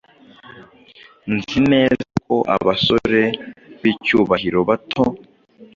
[1.35, 3.21] Nzi neza ko abasore
[3.81, 5.03] bicyubahiro bato